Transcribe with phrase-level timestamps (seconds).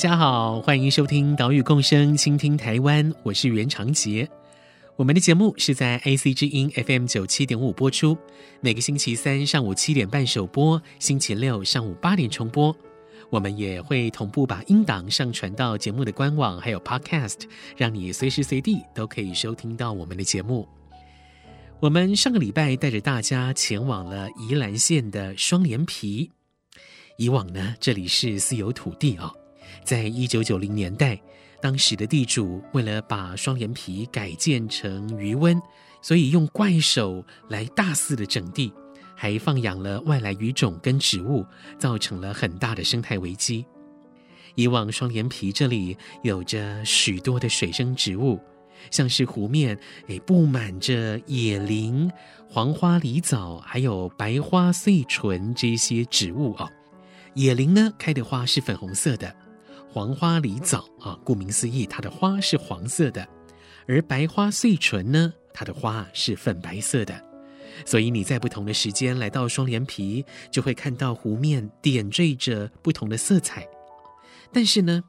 [0.00, 4.26] 大家好，欢迎收听《岛屿共生，倾听台湾》，我是袁长杰。
[4.96, 8.16] 我们的节目是在 AC 之音 FM 九七点五播出，
[8.62, 12.74] 每个星期三上午七点半首播，星期六上午八点重播。
[13.28, 17.42] 我们也会同步把音档上传到节目的官网，还有 Podcast，
[17.76, 20.66] 让你随时随地都可以收听到我们的节目。
[21.78, 26.30] 我们上个礼拜带着大家前往了宜兰县的双连皮，
[27.18, 29.30] 以往呢，这里是私有土地哦。
[29.84, 31.20] 在一九九零年代，
[31.60, 35.60] 当时的地主为了把双连皮改建成鱼温，
[36.00, 38.72] 所以用怪手来大肆的整地，
[39.14, 41.44] 还放养了外来鱼种跟植物，
[41.78, 43.64] 造成了很大的生态危机。
[44.56, 48.40] 以往双连皮这里有着许多的水生植物，
[48.90, 52.10] 像是湖面诶布满着野苓、
[52.48, 56.68] 黄花梨枣，还有白花穗唇这些植物哦。
[57.34, 59.32] 野苓呢，开的花是粉红色的。
[59.92, 63.26] 黄花梨枣啊，顾名思义，它的花是黄色的；
[63.88, 67.20] 而白花穗蓼呢，它的花是粉白色的。
[67.84, 73.66] 所以你在不同的时间来到双连皮，就会看到湖面点缀着不同的色彩。
[74.52, 75.02] 但是呢，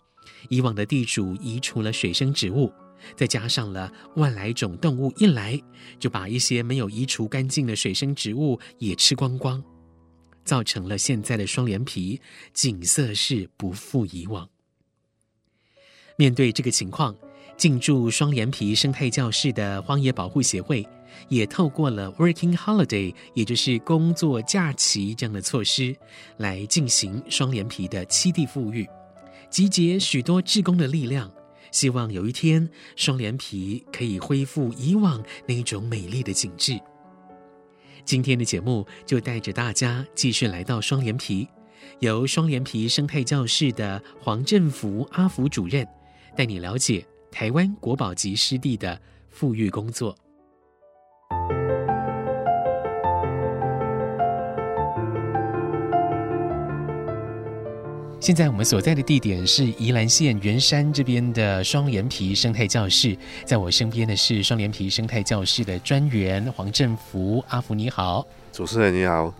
[0.50, 2.74] 以往的地主移除了水生植物，
[3.16, 5.62] 再加上了外来种动物一来，
[6.00, 9.64] 就把一些没有移除干净的水生植物也吃光光，
[10.44, 12.19] 造成了现在的双连皮
[12.52, 14.50] 景色是不复以往。
[16.22, 17.16] 面对这个情况，
[17.58, 20.88] 进驻双连皮生态教室的荒野保护协会，
[21.30, 25.96] 也透过了 Working Holiday，也就是工作假期这样的措施，
[26.38, 28.88] 来进行双连皮的栖地复育，
[29.50, 31.28] 集结许多志工的力量，
[31.72, 36.80] 希望有一天双连皮可以恢复以往那种美丽的景致。
[38.06, 41.48] 今天的节目就带着大家继续来到双连皮，
[41.98, 45.84] 由双连皮生态教室的黄振福阿福主任。
[46.36, 49.00] 带你了解台湾国宝级湿地的
[49.30, 50.16] 复育工作。
[58.19, 69.34] 现在我们所在的地点是宜兰县员山这边的双连皮生态教室，在我身边的是双连皮生态教室的专员黄振福阿福，你好，主持人你好。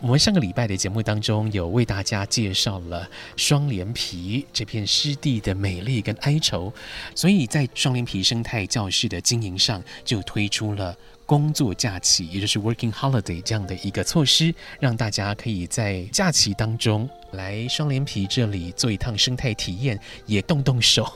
[0.00, 6.72] 我们上个礼拜的节目当中，有为大家介绍了双连皮这片湿地的美丽跟哀愁，
[7.14, 10.96] 所以在双连皮生态教室的经营上，就推出了
[11.32, 21.10] 工作假期，也就是 Working Holiday 这样的一个措施，让大家可以在假期当中来双连皮这里做一趟生态体验，也动动手，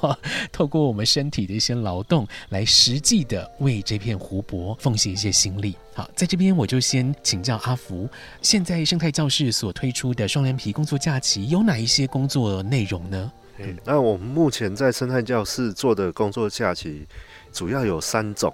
[0.50, 5.76] 透过我们身体的一些劳动，来实际的为这片湖泊奉献一些心力。
[5.92, 8.08] 好，在这边我就先请教阿福，
[8.40, 13.30] 现在生态教室所推出的双连皮工作假期有哪一些工作内容呢？
[13.58, 17.06] 嗯，那我们目前在生态教室做的工作假期
[17.56, 18.52] 主要有三种，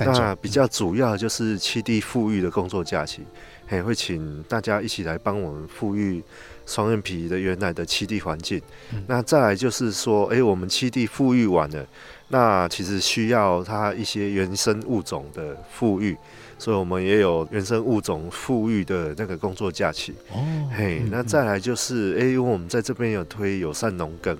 [0.00, 3.22] 那比较主要就是七地富裕的工作假期，
[3.70, 6.22] 也、嗯、会请大家一起来帮我们富裕
[6.66, 8.60] 双眼皮的原来的七地环境。
[8.92, 11.86] 嗯、那再来就是说，哎、欸，我们七地富裕完了，
[12.28, 16.14] 那其实需要它一些原生物种的富裕。
[16.58, 20.14] 所以，我们也有原生物种富裕的那个工作假期。
[20.30, 20.38] 哦，
[20.76, 24.36] 嘿，那再来就是，哎、欸，因为我们在这边有推友善农耕，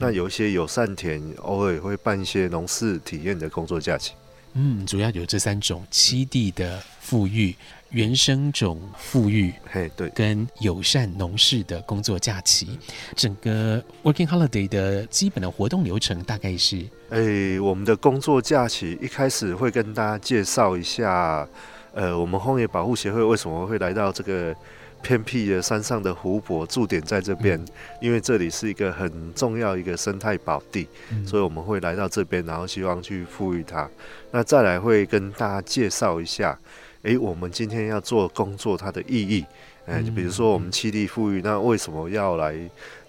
[0.00, 4.14] 那有一些友善田，偶尔也会办一些农事体验的工作假期。
[4.54, 7.54] 嗯，主要有这三种：七地的富裕、
[7.90, 12.78] 原生种富裕，嘿，对，跟友善农事的工作假期。
[13.14, 16.78] 整个 Working Holiday 的基本的活动流程大概是。
[17.10, 21.46] 诶、欸，我们的工作假期一开始会跟大家介绍一下，
[21.92, 24.56] 呃，我们荒野保护协会为什么会来到这个
[25.02, 27.66] 偏僻的山上的湖泊驻点在这边，嗯、
[28.00, 33.88] 因为这里是一个很重要一个生态宝地，嗯、所以我们会来到这边，然后希望去富裕它。
[34.30, 36.58] 那再来会跟大家介绍一下，
[37.02, 39.44] 诶、欸，我们今天要做工作它的意义，
[39.86, 42.54] 诶、欸，就比如说我们七地富裕，那为什么要来？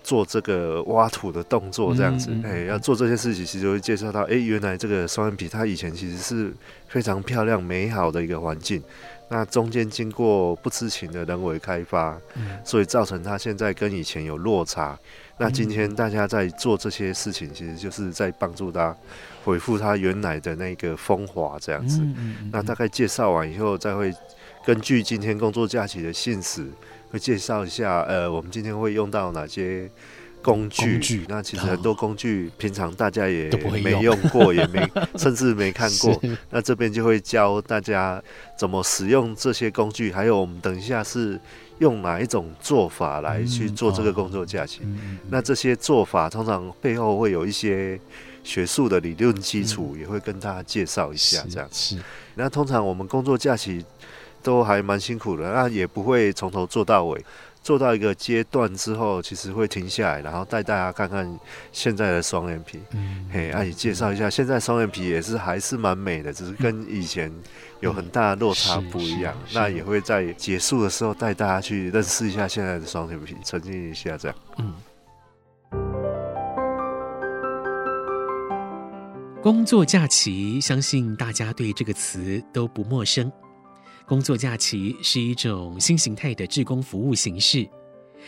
[0.03, 6.51] 做这个挖土的动作，这样子，哎、欸，要做这些事情，其实就会介绍到，哎、欸，原来这个双眼皮它以前其实是
[6.87, 8.81] 非常漂亮美好的一个环境，
[9.31, 12.19] 那中间经过不知情的人为开发，
[12.65, 14.99] 所以造成它现在跟以前有落差。
[15.37, 18.93] 那今天大家在做这些事情，其实就是在帮助他
[19.45, 22.05] 恢复他原来的那个风华，这样子。
[22.51, 24.13] 那大概介绍完以后，再会
[24.65, 26.69] 根据今天工作假期的信使。
[27.09, 29.89] 会介绍一下，呃，我们今天会用到哪些
[30.41, 30.93] 工具？
[30.93, 33.49] 工具那其实很多工具平常大家也
[33.83, 34.85] 没用过，也没
[35.17, 36.21] 甚至没看过。
[36.49, 38.21] 那这边就会教大家
[38.57, 41.39] 怎么使用这些工具，还有我们等一下是
[41.79, 44.81] 用哪一种做法来去做这个工作假期。
[44.83, 47.99] 嗯哦、那这些做法通常背后会有一些
[48.43, 51.97] 学术的理论基础，也会跟大家介绍一下这样子。
[52.35, 53.85] 那通常我们工作假期。
[54.43, 57.23] 都还蛮辛苦的，那也不会从头做到尾，
[57.63, 61.39] 做到一个阶段之后，其实会停下来，然后带大家看看
[61.71, 62.79] 现在的双眼皮。
[62.91, 67.31] 嗯，嘿，阿姨介绍一下，现在双眼皮也是还是蛮美的，只是跟以前
[67.79, 69.35] 有很大的落差不一样。
[69.53, 74.37] 那也会在结束的时候带大家去认识一下现在的双眼皮，沉浸一下这样。
[74.57, 74.73] 嗯。
[79.41, 83.31] 工作假期，相信大家对这个词都不陌生。
[84.05, 87.67] 工作假期是一种新形态的志工服务形式。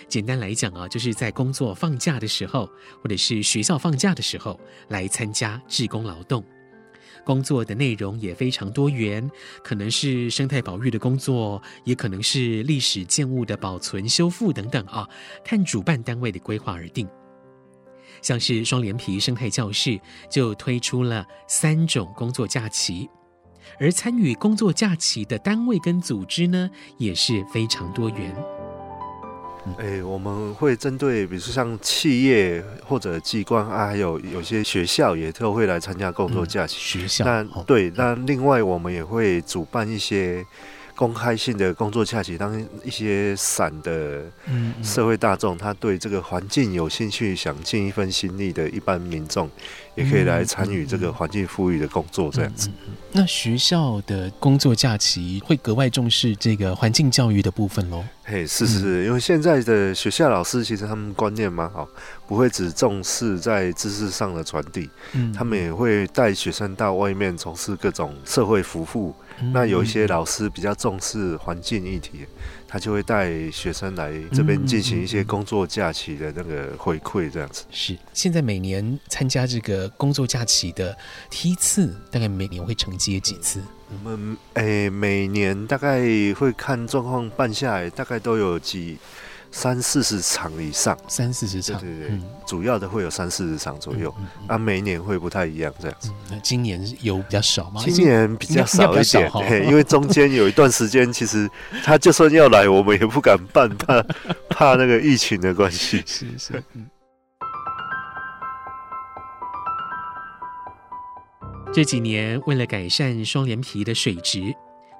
[0.07, 2.69] 简单来讲啊，就是在工作放假的时候，
[3.01, 6.43] 或者是学校放假的时候，来参加志工劳动。
[7.25, 9.29] 工作的内容也非常多元，
[9.63, 15.07] 可能是生态保育的工作，也可能是历史建物的保存修复等等啊，
[15.43, 17.07] 看主办单位的规划而定。
[18.21, 19.99] 像是双连皮生态教室
[20.29, 23.09] 就推出了三种工作假期。
[23.80, 28.36] 而参与工作假期的单位跟组织呢，也是非常多元。
[29.77, 36.77] 哎、欸，我们会针对，比如说像企业或者机关啊，还有有些学校也都会来参加工作假期。
[36.77, 40.45] 嗯、学校，那对，那另外我们也会主办一些。
[40.95, 44.22] 公开性的工作假期，当一些散的
[44.84, 49.50] 社会大众，他对这个环境有兴趣，想尽一份心力的一般民众，
[49.95, 52.69] 也可以来参与这个环境复育的工作，这样子。
[53.12, 58.04] 那学校的工作假期会格外重视这个环境教育的部分喽？
[58.24, 61.88] 嘿，是是是，因为现在的学校老师其实他们观念蛮好，
[62.28, 69.13] 不会只重视在知识上的传递，嗯他们也会带学生到外面从事各种社会服务。
[69.51, 72.25] 那有一些老师比较重视环境议题，
[72.68, 77.65] 他就会带学生来这边进行一些工作假期的那个回馈，这样子。
[77.71, 80.95] 是，现在每年参加这个工作假期的
[81.30, 83.62] 梯次，大概每年会承接几次？
[83.89, 86.00] 我们诶、欸，每年大概
[86.35, 88.97] 会看状况办下来，大概都有几。
[89.55, 96.09] 三四十场以上，三四十场，对对对，嗯、主要的会有三四十场左右，嗯嗯嗯、啊，每一年会不太一样这样子。
[96.27, 97.79] 那、嗯、今年有比较少吗？
[97.85, 101.47] 今年比较少一点，对，因为中间有一段时间，其实
[101.85, 104.03] 他就算要来，我们也不敢办，怕
[104.50, 106.03] 怕那个疫情的关系。
[106.07, 106.63] 是是。
[106.73, 106.89] 嗯、
[111.71, 114.51] 这几年，为了改善双连皮的水质，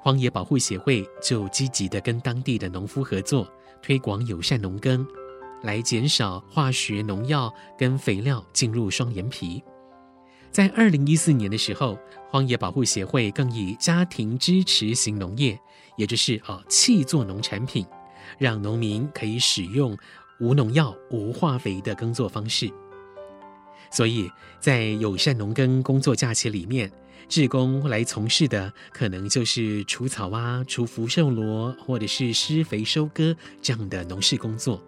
[0.03, 3.47] 荒野保护协会就积极的跟当地的农夫合作。
[3.83, 5.06] 推广友善农耕，
[5.62, 9.62] 来减少化学农药跟肥料进入双眼皮。
[10.51, 12.00] 在二零一四年的时候，
[12.30, 15.59] 荒野保护协会更以家庭支持型农业，
[15.97, 17.85] 也就是啊契作农产品，
[18.37, 19.97] 让农民可以使用
[20.40, 22.71] 无农药、无化肥的耕作方式。
[23.92, 26.90] 所以在友善农耕工作假期里面，
[27.27, 34.83] 志工来从事的可能就是除草啊、除福寿螺，或者是施肥、收割这样的农事工作。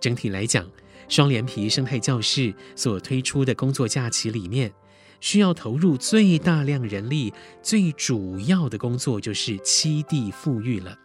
[0.00, 0.68] 整体来讲，
[1.08, 4.72] 双连皮生态教室所推出的工作假期里面，
[5.20, 10.98] 需要投入最大量人力、最主要的工作就是七地复育了。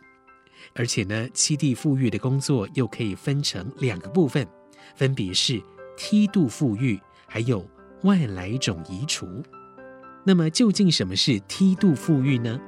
[0.74, 4.48] 而且呢，七地复育的工作又可以分成两个部分，
[4.96, 5.62] 分别是
[5.98, 7.66] 梯度复育，还有
[8.04, 9.26] 外来种移除。
[10.30, 12.60] 那么究竟什么是梯度富裕呢？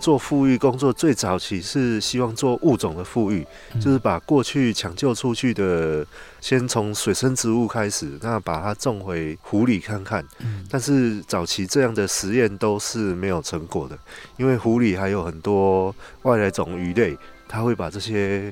[0.00, 6.06] 做富裕工作最早期是希望做物种的富裕，嗯、就是把过去抢救出去的，
[6.40, 10.26] 先从水生植物开始，那把它种回湖里看看。
[10.38, 13.98] 嗯、但是早期这样的实验都是没有成果的，
[14.38, 17.14] 因为湖里还有很多外来种鱼类，
[17.46, 18.50] 它会把这些。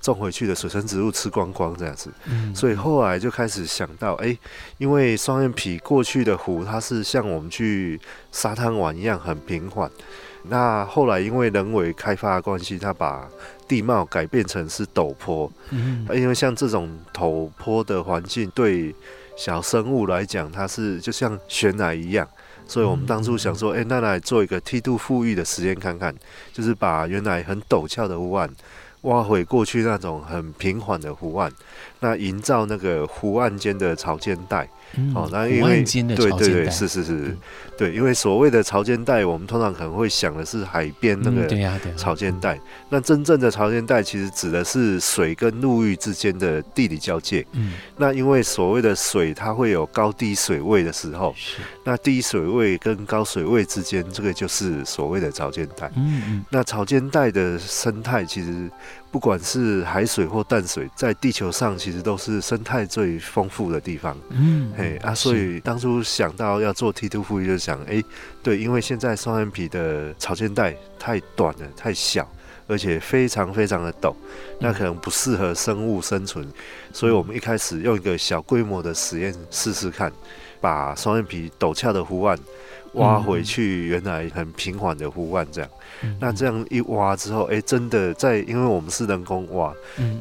[0.00, 2.10] 种回去的水生植物吃光光这样子，
[2.54, 4.36] 所以后来就开始想到，哎，
[4.78, 8.00] 因为双眼皮过去的湖，它是像我们去
[8.32, 9.90] 沙滩玩一样很平缓，
[10.44, 13.28] 那后来因为人为开发的关系，它把
[13.66, 15.50] 地貌改变成是陡坡。
[15.70, 18.94] 嗯，因为像这种陡坡的环境，对
[19.36, 22.26] 小生物来讲，它是就像悬崖一样。
[22.66, 26.14] 所以我们当初想说，哎，那来做一个梯度富裕的实验看看，
[26.52, 28.48] 就是把原来很陡峭的湖岸
[29.02, 31.52] 挖回过去那种很平缓的湖岸，
[32.00, 34.68] 那营造那个湖岸间的潮间带。
[34.96, 37.36] 嗯、哦，那因为对对对，是是是，嗯、
[37.76, 41.46] 对，因为所谓的潮间带，我们通常可能会想的是海边那个
[41.94, 47.46] 潮间带，嗯啊啊、那真正的潮间带其实指的是水跟陆域之间的地理交界。
[47.52, 55.86] 嗯，那因为所谓的水，它会有高低水位的时候，是那低水位跟高水位之间，这个就是所谓的潮间带。
[55.96, 58.70] 嗯嗯，那潮间带的生态其实。
[59.10, 64.16] 不管是海水或淡水，在地球上其实都是生态最丰富的地方。
[64.28, 68.04] 嗯，嘿啊，所以当初想到要做梯度复育，就想，哎、欸，
[68.42, 72.28] 对，因为现在双眼皮的潮间带太短了，太小，
[72.66, 74.14] 而且非常非常的陡，
[74.60, 76.46] 那可能不适合生物生存。
[76.92, 80.12] 所以我们一开始用一个小规模的实验试试看，
[80.60, 82.38] 把双眼皮陡峭的湖岸
[82.94, 85.70] 挖回去，原来很平缓的湖岸这样。
[86.20, 89.72] 那这样一挖之后，哎、欸，真的在，因为我们是人工挖，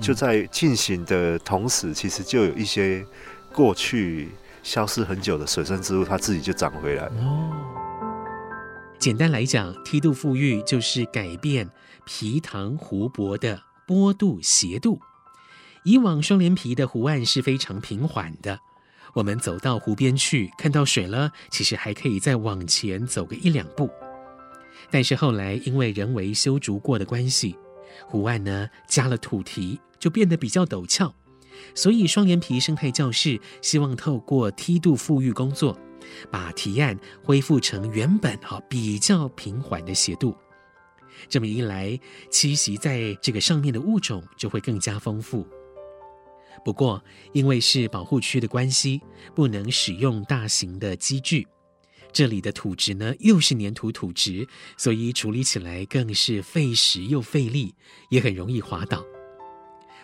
[0.01, 3.05] 就在进行的同时，其实就有一些
[3.53, 4.29] 过去
[4.63, 7.11] 消失很久的水生植物，它自己就长回来了。
[7.19, 7.51] 哦，
[8.99, 11.69] 简单来讲，梯度富裕就是改变
[12.05, 14.99] 皮塘湖泊的坡度斜度。
[15.83, 18.59] 以往双连皮的湖岸是非常平缓的，
[19.17, 23.89] 我们走到湖边去，看到水了，其实还可以再往前走个一两步。
[24.91, 27.57] 但是后来因为人为修筑过的关系，
[28.05, 31.11] 湖岸呢加了土堤，就变得比较陡峭。
[31.73, 35.75] 所以双眼皮生态教室希望透过梯度复育工作，
[36.29, 40.37] 把堤岸恢复成原本哈比较平缓的斜度。
[41.27, 45.43] 这么一来，栖息在这个上面的物种就会更加丰富。
[46.63, 49.01] 不过因为是保护区的关系，
[49.35, 51.47] 不能使用大型的机具。
[52.11, 54.47] 这里的土质呢，又是粘土土质，
[54.77, 57.75] 所以处理起来更是费时又费力，
[58.09, 59.03] 也很容易滑倒。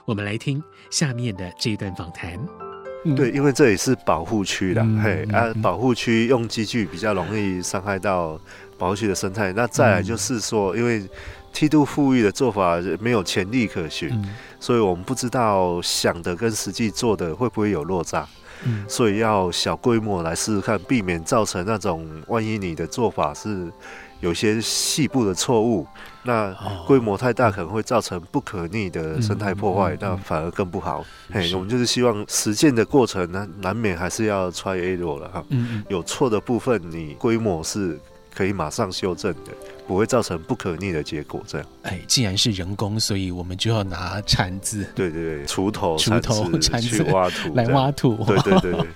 [0.05, 2.37] 我们来听下面的这一段访谈。
[3.15, 8.39] 对，因为这里是保护区的，嗯、嘿啊，保护区用机具比较容易伤害到
[8.77, 9.51] 保护区的生态。
[9.51, 11.03] 那再来就是说，因为
[11.53, 18.27] 梯度富裕的做法没有前例可循，嗯、所以我们不知道想的跟实际做的会不会有落差。
[18.87, 23.69] 所以要小规模来试试看，避免造成那种万一你的做法是
[24.21, 25.85] 有些细部的错误，
[26.23, 26.55] 那
[26.87, 31.03] 规模太大可能会造成不可逆的生态破坏，那反而更不好。
[31.29, 35.43] 嘿，我们就是希望实践的过程呢，难免还是要 try error 了哈。
[35.89, 37.99] 有错的部分，你规模是
[38.33, 39.51] 可以马上修正的。
[39.87, 41.67] 不会造成不可逆的结果，这样。
[41.83, 48.87] 哎，既然是人工，所以我们就要拿铲子，对对对，锄头、锄头、铲子去挖土 来挖土，对对对对，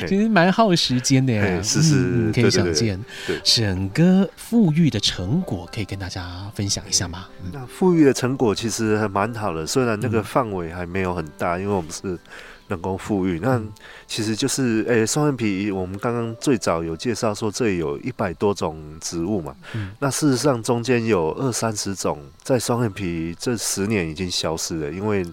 [0.08, 1.62] 其实蛮耗时间的呀。
[1.62, 3.02] 是是，可以想见，
[3.42, 7.26] 整个富裕的成果可以跟大家分享一下吗？
[7.52, 12.18] 那富裕的成果其实还蛮好的，虽然那个范围还没有很大，因为我们是。
[12.66, 13.62] 人工富裕，那
[14.06, 15.70] 其实就是诶，双眼皮。
[15.70, 19.54] 我们刚刚最早有介绍说，这里有一百多种植物嘛。
[19.74, 19.90] 嗯。
[19.98, 25.24] 那事实上，中间有二三十种在双眼皮这十年已经消失了，因为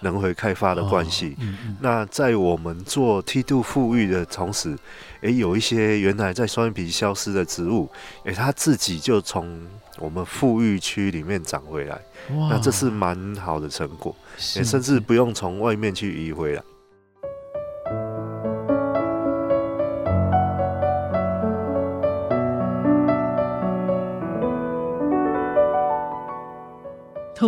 [0.00, 1.30] 能回开发的关系。
[1.30, 1.76] 哦嗯嗯。
[1.80, 4.76] 那在我们做梯度复育的同时，
[5.22, 7.90] 诶，有一些原来在双眼皮消失的植物，
[8.24, 9.66] 诶，它自己就从
[9.98, 12.00] 我们富裕区里面长回来。
[12.36, 12.48] 哇。
[12.50, 14.14] 那这是蛮好的成果，
[14.54, 16.62] 也甚至不用从外面去移回来。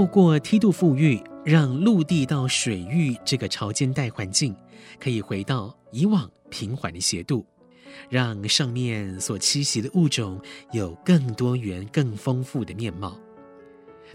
[0.00, 4.56] 透过梯度复育，让陆地到水域这个潮间带环境
[4.98, 7.44] 可以回到以往平缓的斜度，
[8.08, 10.40] 让上面所栖息的物种
[10.72, 13.14] 有更多元、更丰富的面貌。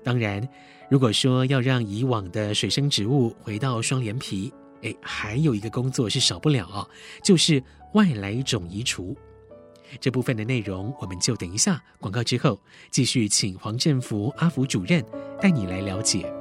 [0.04, 0.50] 当然，
[0.90, 4.52] 如果说要让以往的水生植物回到双连皮，
[4.82, 6.90] 哎，还有一个工作是少不了啊，
[7.24, 7.62] 就是
[7.94, 9.16] 外来种移除。
[10.00, 12.60] 这部分的内容，我们就等一下广告之后
[12.92, 15.04] 继续，请黄振福阿福主任
[15.42, 16.32] 带你来了解。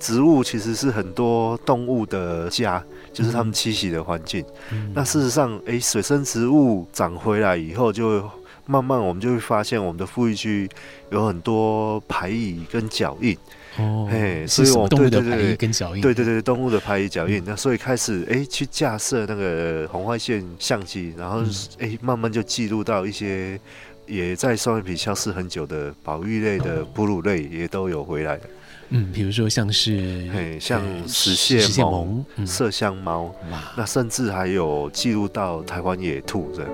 [0.00, 4.44] 植物其实是很多动物的家，就是它们栖息的环境。
[4.70, 8.22] 嗯、那事实上，哎，水生植物长回来以后就
[8.66, 10.68] 慢慢我们就会发现，我们的富裕区
[11.10, 13.34] 有很多排遗跟脚印。
[13.78, 17.42] 哦，嘿，所以我们动物的排遗跟脚印，对对对，动物的排遗脚印。
[17.44, 21.42] 那所以开始哎，去架设那个红外线相机，然后
[21.78, 23.58] 哎，慢慢就记录到一些
[24.06, 28.42] 也在双眼皮消失很久的保育类的哺乳类也都有回来了。
[28.90, 33.34] 嗯，比如说像是，嘿，像石蟹獴、麝香猫，
[33.76, 36.70] 那甚至还有记录到台湾野兔这样。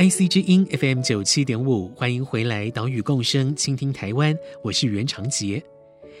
[0.00, 5.62] IC 之音 FM 九七点五，欢迎回来，岛屿共生，倾听台湾，我是袁长杰。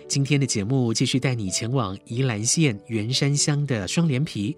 [0.06, 4.54] 今天的节目继续带你前往宜兰县员山乡的双连皮，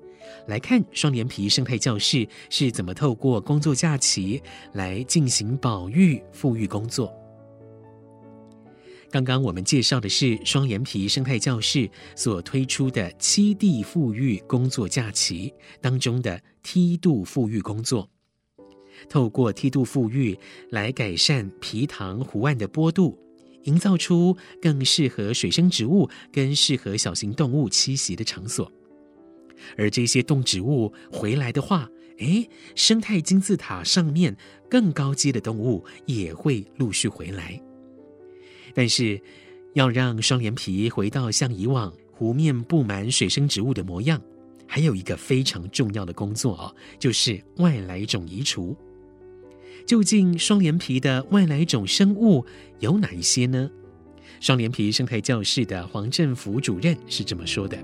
[0.48, 7.14] 来看双连皮生态教室是怎么透过工作假期来进行保育复育工作。
[9.08, 18.08] 刚刚我们介绍的是双连皮生态教室所推出的七地复育工作假期当中的梯度复育工作。
[19.08, 20.38] 透过梯度富裕
[20.70, 23.18] 来改善皮塘湖岸的坡度，
[23.64, 28.70] 营造出更适合水生植物跟适合小型动物栖息的场所。
[29.76, 34.36] 而这些动植物回来的话，诶，生态金字塔上面
[34.68, 37.60] 更高阶的动物也会陆续回来。
[38.74, 39.20] 但是，
[39.74, 44.20] 要让双连皮回到像以往湖面布满水生植物的模样，
[44.66, 48.76] 还有一个非常重要的工作哦，就是外来种移除。
[49.86, 52.44] 究竟双连皮的外来种生物
[52.80, 53.70] 有哪一些呢？
[54.40, 57.76] 双连皮生态教室的黄振福主任是这么说的：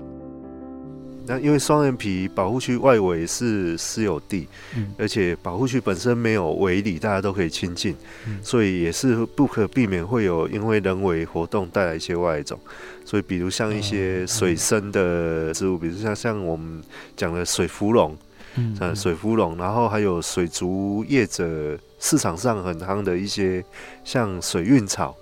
[1.25, 7.95] 那因为双连皮保护区外围是私有地，嗯、而且保护区本身没有围篱，大家都可以亲近，
[8.27, 12.59] 嗯、所以也是不可避免会有因为人为活动带来一些外来种。
[13.05, 16.81] 所以比如像一些水生的植物，比如像像我们
[17.15, 18.17] 讲的水芙蓉。
[18.55, 23.63] 嗯，水芙蓉，然后还有水竹叶者，市场上很夯的一些，
[24.03, 25.15] 像水蕴草、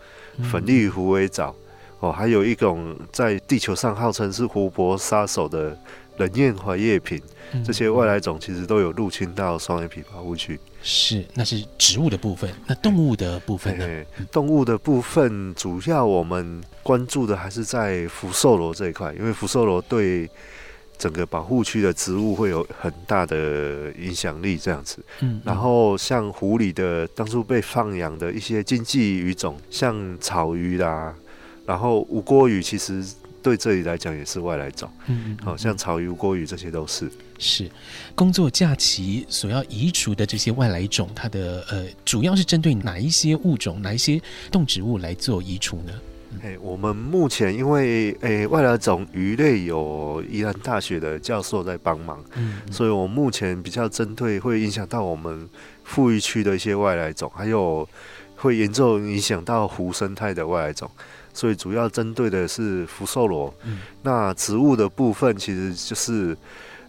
[0.52, 1.56] 粉粒虎尾藻，
[2.00, 5.78] 哦，还有一种在地球上号称是湖泊杀手的
[6.18, 7.22] 冷艳槐叶品，
[7.66, 10.60] 这些外来种其实都有入侵到双眼皮保护区。
[10.84, 12.50] 是，那是植物的部分。
[12.68, 14.06] 那动物的部分呢？
[14.32, 20.30] 动物的部分主要我们关注的还是在福寿螺这一块，因为福寿螺对。
[20.98, 25.04] 整个保护区的植物会有很大的影响力，这样子。
[25.20, 31.14] 嗯，然后像湖里的当初被放养的一些经济鱼种，像草鱼啦，
[31.66, 33.04] 然后吴锅鱼，其实
[33.42, 34.90] 对这里来讲也是外来种。
[35.08, 37.10] 嗯，好像草鱼、吴锅鱼这些都是。
[37.40, 37.70] 是，
[38.16, 44.20] 工作假期所要移除的这些外来种，它的呃，主要是针对哪一些物种、哪一些
[44.52, 45.94] 动植物来做移除呢？
[46.42, 52.24] 哎、欸，我们目前因为诶、欸、外来种鱼类有宜兰大学的教授在帮忙，
[52.72, 55.48] 所以我目前比较针对会影响到我们
[55.84, 57.88] 富裕区的一些外来种，还有
[58.36, 60.90] 会严重影响到湖生态的外来种，
[61.34, 63.54] 所以主要针对的是福寿螺。
[63.64, 66.38] 嗯，那植物的部分其实就是。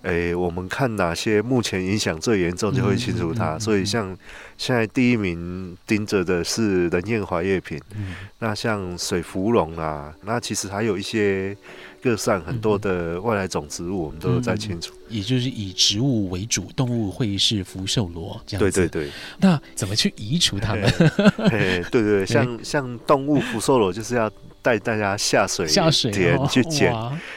[0.08, 3.58] 诶、欸，我们看哪些目前影响最严重，就会清除它。
[3.58, 4.16] 所以像
[4.56, 7.78] 现在第一名盯着的是冷艳华叶品，
[8.38, 11.56] 那像水芙蓉啊，那其实还有一些
[12.02, 14.94] 各上很多的外来种植物，我们都有在清除。
[15.08, 18.80] 也就是以植物为主，动物会是福寿螺这样子。
[18.80, 19.12] 对对对。
[19.38, 20.90] 那怎么去移除它们？
[21.50, 24.30] 对对 对，像像动物福寿螺就是要。
[24.68, 26.92] 带大家下水下水田去捡，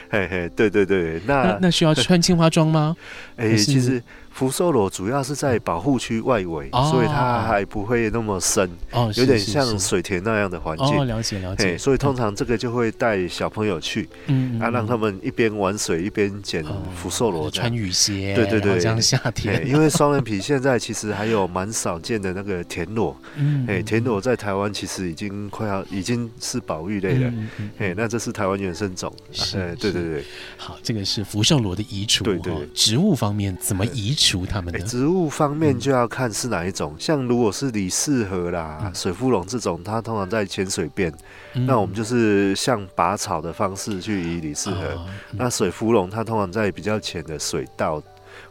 [0.09, 2.93] 嘿嘿，对对对，那那，那需要穿青花装吗？
[3.37, 4.03] 哎、欸，其实。
[4.31, 10.87] 福寿螺主要是在保护区外围，哦、所以它还不会那么深，哦、有点像水田那样的环境。
[10.99, 11.77] 哦，了解了解。
[11.77, 16.65] 所以通常这个就会带小朋友去，嗯，啊，让他们一边玩水一边捡
[16.95, 19.67] 福寿螺，哦，穿雨鞋，对对对，这样夏天。
[19.67, 27.33] 因为双连埤现在其实还有蛮少见的那个田螺，嗯，哎，田螺在台湾其实已经快要已经是保育类了，
[27.77, 30.23] 哎、那这是台湾原生种，是，啊，对对对。
[30.57, 32.53] 好，这个是福寿螺的移除，对对。
[32.73, 34.45] 植物方面怎么移除？
[34.45, 41.13] 它们、欸、植物方面就要看是哪一种，嗯、像如果是李四河啦、嗯、水芙蓉这种，它通常在浅水边、
[41.53, 45.05] 嗯，那我们就是像拔草的方式去移理事河。
[45.31, 48.01] 那水芙蓉它通常在比较浅的水道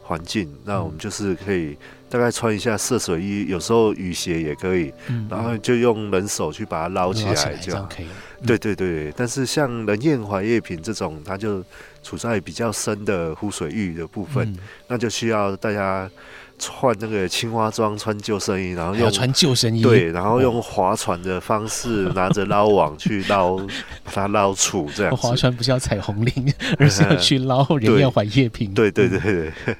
[0.02, 1.76] 环境，那我们就是可以
[2.08, 7.88] 大概穿一下涉水衣，有时候雨鞋也可以，嗯、然后就用人手去把它捞起来就好。
[8.46, 11.62] 对对对，但是像人燕槐叶品这种，它就
[12.02, 14.58] 处在比较深的湖水域的部分，嗯、
[14.88, 16.10] 那就需要大家
[16.58, 23.56] 穿那个青蛙装，穿救生衣，然后用穿救生衣，对，然后用划船的方式 拿着捞网去捞，
[24.04, 25.16] 把它捞出这样。
[25.16, 28.72] 划船不是要踩红菱， 而是要去捞冷艳槐叶品。
[28.74, 29.52] 对对对对。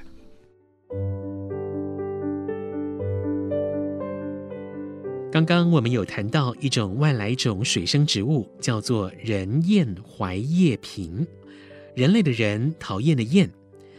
[5.33, 11.25] 刚刚我们有谈到一种外来种水生植物，叫做人厌槐叶萍。
[12.01, 13.53] 人类的人，讨厌的厌，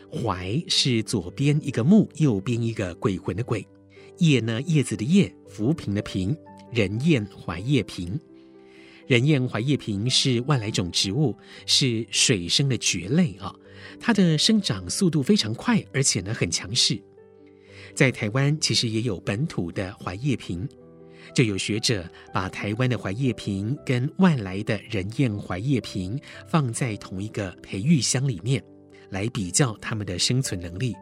[0.10, 3.64] 槐是左边一个木，右边一个鬼魂的鬼。
[4.18, 6.36] 叶呢，叶子的叶，浮萍的萍，
[6.72, 8.20] 人厌槐叶萍。
[9.06, 11.38] 人厌槐叶萍是外来种植物，
[11.68, 13.54] 是水生的蕨类啊。
[14.00, 17.00] 它的生长速度非常快，而且呢很强势。
[17.94, 20.68] 在台湾其实也有本土的槐叶萍，
[21.34, 28.62] 就有学者把台湾的槐叶萍跟外来的人燕槐叶萍放在同一个培育箱里面，
[29.10, 30.96] 来比较它们的生存能力。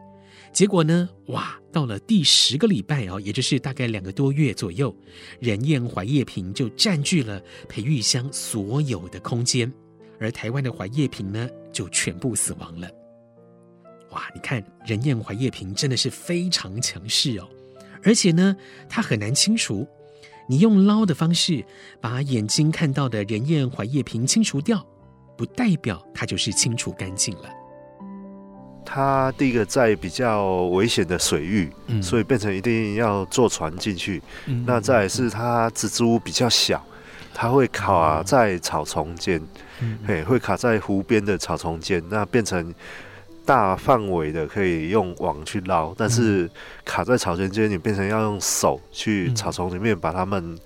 [0.52, 4.94] 结果呢，哇，到了第十个礼拜哦，也就是大概两个多月左右，
[5.38, 9.72] 人燕槐叶萍就占据了培育箱所有的空间，
[10.18, 12.88] 而台湾的槐叶萍呢，就全部死亡了。
[14.10, 17.48] 哇，你看人燕槐叶萍真的是非常强势哦，
[18.02, 18.56] 而且呢，
[18.88, 19.86] 它很难清除。
[20.50, 21.64] 你用捞的方式
[22.00, 24.84] 把眼睛看到的人燕槐叶萍清除掉，
[25.38, 27.48] 不代表它就是清除干净了。
[28.84, 34.20] 它第一个在比较危险的水域，嗯，所以变成一定要坐船进去。
[34.46, 36.84] 嗯，那再来是它蜘蛛比较小，
[37.32, 39.40] 它会卡在草丛间，
[39.80, 42.74] 嗯，嘿，会卡在湖边的草丛间，那变成。
[43.50, 46.48] 大范围的可以用网去捞，但是
[46.84, 50.56] 卡在草间间，你变成要用手去草丛里面把它们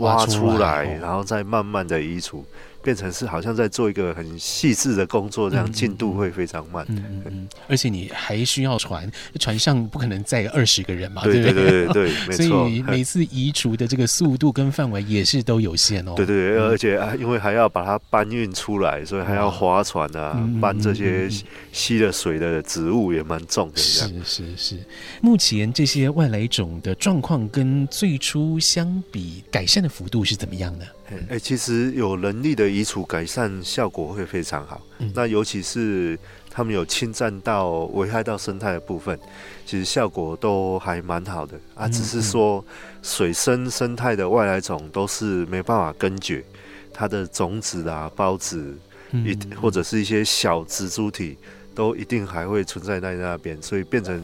[0.00, 2.44] 挖出来，然后再慢慢的移除。
[2.84, 6.84] 变成是好像在做一个很细致的工作，这样进度会非常慢。
[6.90, 12.46] 嗯嗯，嗯，而且你还需要船，船上不可能载二十个人嘛，对对对对对， 没错。
[12.46, 16.12] 所以每次移除的这个速度跟范围也是都有限哦。
[16.14, 21.26] 对对对，而且啊，因为还要把它搬运出来，所以还要划船啊，搬这些
[21.72, 23.78] 吸了水的植物也蛮重的。
[23.78, 24.76] 是是是。
[25.22, 30.84] 目前这些外来种的状况跟最初相比，改善的幅度是怎么样呢？
[31.22, 34.80] 哎、欸，其实有能力的移除改善效果会非常好。
[34.98, 36.18] 嗯、那尤其是
[36.50, 39.18] 他们有侵占到危害到生态的部分，
[39.66, 41.88] 其实效果都还蛮好的啊。
[41.88, 42.64] 只是说
[43.02, 46.44] 水生生态的外来种都是没办法根绝，
[46.92, 48.76] 它的种子啊、孢子，
[49.12, 51.36] 一或者是一些小植株体，
[51.74, 54.22] 都一定还会存在在那边，所以变成。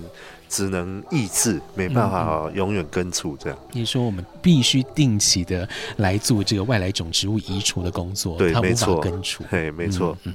[0.52, 3.56] 只能抑制，没办法永远根除这样。
[3.70, 10.18] 你说我们必须定期的来做这个外来种植物移除的工作，对，它没错，根除，对，没错。
[10.24, 10.34] 嗯，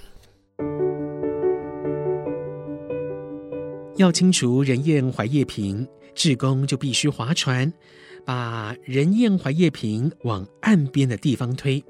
[3.98, 7.74] 要清除人燕槐叶萍，志工就必须划船，
[8.24, 11.84] 把人燕槐叶萍往岸边的地方推，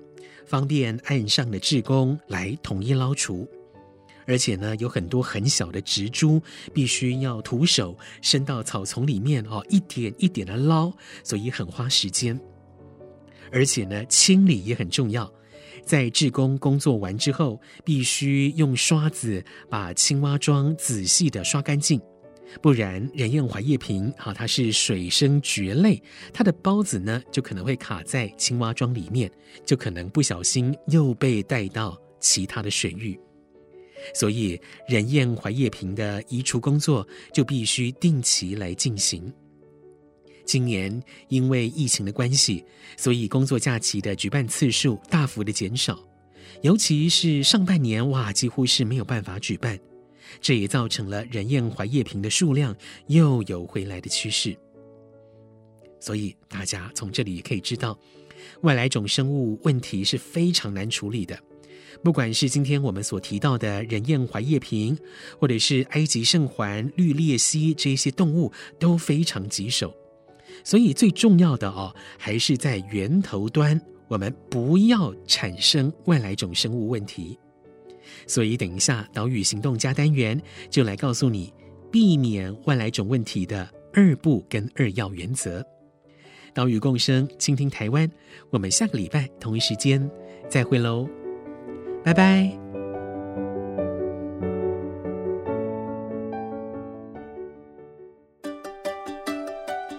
[0.48, 3.48] 方便岸上的志工来统一捞除。
[4.28, 6.42] 而且呢，有很多很小的植株，
[6.74, 10.92] 必须要徒手伸到草丛里面哦，一点一点的捞，
[11.24, 12.40] 所以很花时间。
[13.52, 15.32] 而且呢，清理也很重要，
[15.86, 22.02] 在志工工作完之后，必须用刷子把青蛙桩仔细的刷干净，
[22.62, 26.02] 不然人厌槐叶萍哈，它是水生蕨类，
[26.34, 29.32] 它的孢子呢就可能会卡在青蛙桩里面，
[29.64, 33.18] 就可能不小心又被带到其他的水域。
[34.14, 39.32] 所以，人厌槐叶萍的移除工作就必须定期来进行。
[40.46, 42.64] 今年因为疫情的关系，
[42.98, 46.00] 所以工作假期的举办次数大幅的减少，
[46.62, 49.80] 尤其是上半年，哇，几乎是没有办法举办。
[50.42, 52.76] 这也造成了人厌槐叶萍的数量
[53.08, 54.56] 又有回来的趋势。
[56.00, 57.98] 所以，大家从这里可以知道，
[58.62, 61.40] 外来种生物问题是非常难处理的。
[62.04, 64.98] 不管是今天我们所提到的人厌槐叶萍，
[65.40, 69.94] 或者是埃及圣环、绿鬣蜥这些动物，都非常棘手。
[70.64, 77.38] 所以最重要的哦，还是在源头端，我们不要产生外来种生物问题。
[78.28, 81.52] 所以等一下岛屿行动家单元就来告诉你
[81.92, 85.66] 避免外来种问题的二不跟二要原则。
[86.54, 88.10] 岛屿共生，倾听台湾。
[88.50, 90.10] 我们下个礼拜同一时间
[90.50, 91.10] 再会喽。
[92.06, 92.52] 拜拜。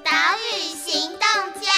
[0.04, 1.20] 岛屿行动
[1.60, 1.68] 家，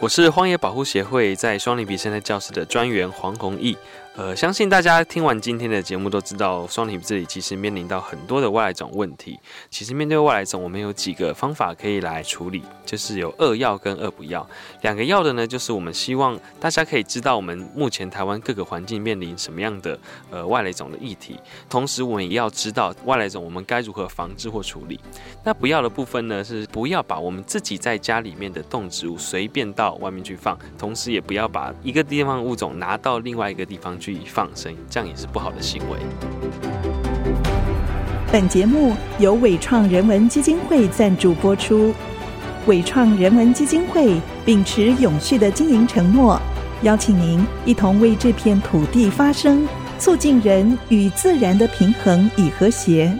[0.00, 3.76] 我是荒野保护协会在双林比生态教室的专员黄宏毅。
[4.16, 9.38] 呃，相信大家听完今天的节目都知道，双体这里其实面临到很多的外来种问题。
[9.68, 14.48] 其实面对外来种，我们有几个方法可以来处理，就是有二要跟二不要。
[14.80, 19.98] 两个要的呢，就是我们希望大家可以知道我们目前台湾各个环境面临什么样的
[20.30, 24.98] 呃外来种的议题，同时我们也要知道外来种我们该如何防治或处理。
[25.44, 34.05] 那不要的部分呢，是不要把我们自己在家里面的动植物随便到外面去放，同时也不要把一个地方物种拿到另外一个地方去。
[34.06, 35.98] 去放生，这样也是不好的行为。
[38.30, 41.92] 本节目由伟创人文基金会赞助播出。
[42.66, 46.40] 伟创人文基金会秉持永续的经营承诺，
[46.82, 49.66] 邀请您一同为这片土地发声，
[49.98, 53.12] 促进人与自然的平衡与和谐。